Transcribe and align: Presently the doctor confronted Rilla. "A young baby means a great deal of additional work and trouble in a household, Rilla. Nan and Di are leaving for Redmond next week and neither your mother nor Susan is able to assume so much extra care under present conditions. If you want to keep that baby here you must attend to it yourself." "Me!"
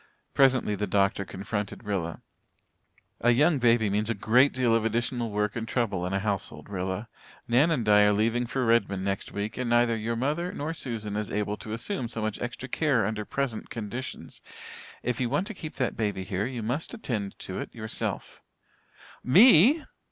Presently 0.33 0.73
the 0.73 0.87
doctor 0.87 1.25
confronted 1.25 1.83
Rilla. 1.83 2.21
"A 3.19 3.29
young 3.29 3.59
baby 3.59 3.87
means 3.87 4.09
a 4.09 4.15
great 4.15 4.51
deal 4.51 4.73
of 4.73 4.83
additional 4.83 5.29
work 5.29 5.55
and 5.55 5.67
trouble 5.67 6.07
in 6.07 6.11
a 6.13 6.17
household, 6.19 6.69
Rilla. 6.71 7.07
Nan 7.47 7.69
and 7.69 7.85
Di 7.85 8.05
are 8.05 8.11
leaving 8.11 8.47
for 8.47 8.65
Redmond 8.65 9.03
next 9.05 9.31
week 9.31 9.59
and 9.59 9.69
neither 9.69 9.95
your 9.95 10.15
mother 10.15 10.51
nor 10.53 10.73
Susan 10.73 11.15
is 11.15 11.29
able 11.29 11.55
to 11.57 11.71
assume 11.73 12.07
so 12.07 12.19
much 12.19 12.41
extra 12.41 12.67
care 12.67 13.05
under 13.05 13.25
present 13.25 13.69
conditions. 13.69 14.41
If 15.03 15.21
you 15.21 15.29
want 15.29 15.45
to 15.45 15.53
keep 15.53 15.75
that 15.75 15.95
baby 15.95 16.23
here 16.23 16.47
you 16.47 16.63
must 16.63 16.95
attend 16.95 17.37
to 17.37 17.59
it 17.59 17.71
yourself." 17.75 18.41
"Me!" 19.23 19.85